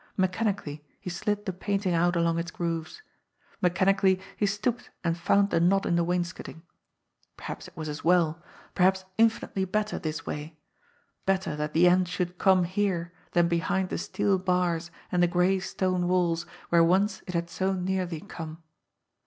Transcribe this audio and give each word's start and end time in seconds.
Mechanically 0.17 0.83
he 0.99 1.11
slid 1.11 1.45
the 1.45 1.53
painting 1.53 1.93
out 1.93 2.15
along 2.15 2.39
its 2.39 2.49
grooves; 2.49 3.03
mechanically 3.61 4.19
he 4.35 4.47
stooped 4.47 4.89
and 5.03 5.15
found 5.15 5.51
the 5.51 5.59
knot 5.59 5.85
in 5.85 5.95
the 5.95 6.03
wains 6.03 6.33
coting. 6.33 6.63
Perhaps 7.37 7.67
it 7.67 7.77
was 7.77 7.87
as 7.87 8.03
well, 8.03 8.41
perhaps 8.73 9.05
infinitely 9.19 9.63
better 9.63 9.99
this 9.99 10.25
way, 10.25 10.57
better 11.27 11.55
that 11.55 11.73
the 11.73 11.87
end 11.87 12.07
should 12.09 12.39
come 12.39 12.63
here 12.63 13.13
than 13.33 13.47
behind 13.47 13.89
the 13.89 13.99
steel 13.99 14.39
bars 14.39 14.89
and 15.11 15.21
the 15.21 15.27
gray 15.27 15.59
stone 15.59 16.07
walls 16.07 16.47
where 16.69 16.83
once 16.83 17.21
it 17.27 17.35
had 17.35 17.47
so 17.47 17.71
nearly 17.73 18.21
come. 18.21 18.63